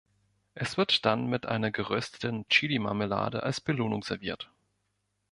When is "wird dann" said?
0.77-1.27